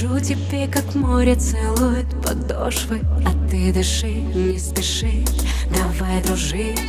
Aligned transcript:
тебе, 0.00 0.66
как 0.66 0.94
море 0.94 1.34
целует 1.34 2.06
подошвы 2.22 3.00
А 3.26 3.50
ты 3.50 3.70
дыши, 3.70 4.06
не 4.10 4.58
спеши, 4.58 5.24
давай 5.68 6.22
дружить. 6.22 6.80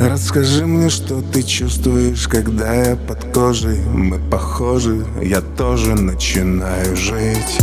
Расскажи 0.00 0.66
мне, 0.66 0.90
что 0.90 1.22
ты 1.22 1.44
чувствуешь, 1.44 2.26
когда 2.26 2.74
я 2.74 2.96
под 2.96 3.32
кожей. 3.32 3.78
Мы 3.78 4.18
похожи, 4.18 5.06
я 5.22 5.40
тоже 5.40 5.94
начинаю 5.94 6.96
жить. 6.96 7.58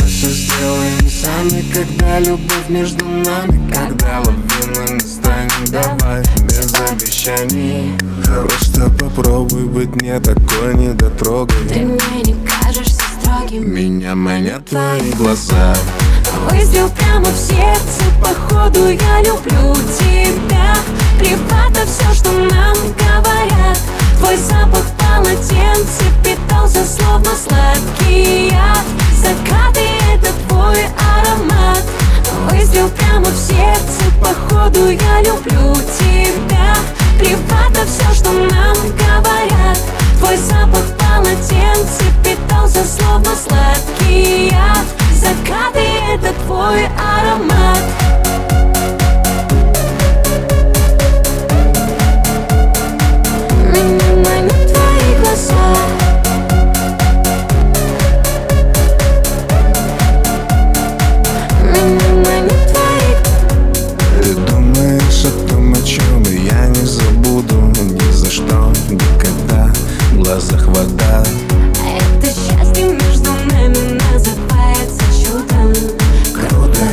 Мы 0.00 0.06
все 0.06 0.30
сделаем 0.30 1.10
сами, 1.10 1.62
когда 1.72 2.18
любовь 2.20 2.68
между 2.70 3.04
нами. 3.04 3.70
Когда 3.70 4.20
лавинами 4.20 4.98
станем, 5.00 5.27
давай 5.66 6.22
без 6.44 6.72
обещаний. 6.74 7.96
Просто 8.24 8.90
попробуй 8.90 9.64
быть 9.64 10.02
не 10.02 10.18
такой 10.20 10.74
недотрогой 10.74 11.56
Ты 11.68 11.80
мне 11.80 12.22
не 12.24 12.36
кажешься 12.46 13.02
строгим. 13.20 13.74
Меня 13.74 14.14
манят 14.14 14.64
твои 14.66 15.10
глаза. 15.12 15.74
Выстрел 16.50 16.90
прямо 16.90 17.26
в 17.26 17.36
сердце, 17.36 18.04
походу 18.20 18.88
я 18.88 19.22
люблю 19.22 19.74
тебя. 19.98 20.76
Плевать 21.18 21.74
на 21.74 21.86
все, 21.86 22.14
что 22.14 22.30
нам 22.32 22.76
говорят. 22.96 23.78
Твой 24.18 24.36
запах 24.36 24.84
полотенце 24.98 26.04
питался 26.22 26.84
словно 26.84 27.30
сладкий 27.34 28.50
яд. 28.50 28.84
Закаты— 29.20 29.80
это 30.14 30.32
твой 30.48 30.84
аромат. 30.96 31.82
Выстрел 32.50 32.88
прямо 32.90 33.26
в 33.26 33.36
сердце, 33.36 33.97
походу 34.68 34.90
я 34.90 35.22
люблю 35.22 35.74
тебя. 35.98 36.74
Плевать 37.18 37.70
на 37.74 37.84
все, 37.84 38.14
что 38.14 38.30
глазах 70.28 70.66
вода. 70.66 71.24
Это 71.82 72.26
счастье 72.26 72.84
между 72.84 73.30
нами 73.50 73.98
называется 74.12 75.04
чудом 75.24 75.72
Круто, 76.34 76.86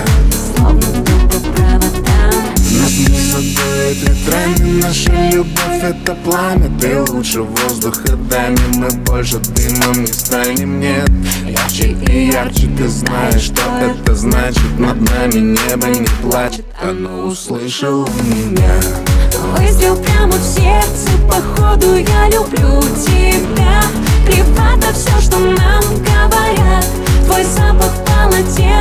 словно 0.56 0.82
тупо 0.82 1.40
проводам 1.54 2.32
Нас 2.80 2.98
не 2.98 3.20
задует 3.20 3.98
ветрами 4.04 4.82
Наша 4.82 5.12
любовь 5.32 5.84
это 5.84 6.16
пламя. 6.24 6.72
Ты 6.80 7.02
лучше 7.12 7.42
воздуха 7.42 8.16
дай 8.30 8.52
мне 8.52 8.80
Мы 8.80 8.90
больше 9.04 9.40
дымом 9.40 10.04
не 10.04 10.14
станем, 10.14 10.80
нет. 10.80 11.10
Ярче 11.46 11.98
и 12.08 12.28
ярче 12.28 12.70
ты 12.78 12.88
знаешь, 12.88 13.42
что 13.42 13.62
это 13.82 14.16
значит. 14.16 14.80
Над 14.80 15.02
нами 15.12 15.58
небо 15.58 15.88
не 15.88 16.08
плачет 16.22 16.66
Оно 16.82 17.26
услышало 17.26 18.08
меня. 18.24 18.80
Выстрел 19.58 19.98
прямо 19.98 20.34
в 20.34 20.44
сердце, 20.44 21.10
походу 21.28 21.96
я 21.96 22.30
люблю 22.30 22.95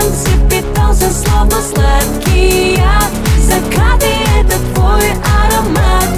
полотенце 0.05 0.31
питался 0.51 1.11
словно 1.11 1.57
сладкий 1.63 2.77
яд 2.77 3.11
Закаты— 3.41 4.07
это 4.41 4.59
твой 4.75 5.03
аромат 5.23 6.14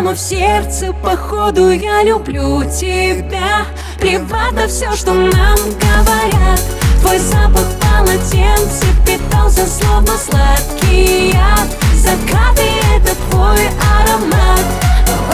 прямо 0.00 0.14
в 0.14 0.18
сердце, 0.18 0.94
походу 1.02 1.70
я 1.70 2.02
люблю 2.02 2.64
тебя. 2.64 3.66
Плевать 4.00 4.52
на 4.52 4.66
все, 4.66 4.90
что 4.92 5.12
нам 5.12 5.58
говорят. 5.78 6.60
Твой 7.02 7.18
запах 7.18 7.66
полотенце 7.82 8.86
питался 9.06 9.66
словно 9.66 10.12
сладкий 10.16 11.32
яд. 11.32 11.68
Закаты— 11.94 12.62
это 12.96 13.14
твой 13.28 13.60
аромат. 14.00 14.64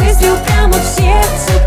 Выстрел 0.01 0.37
прямо 0.45 0.75
в 0.75 0.85
сердце 0.85 1.66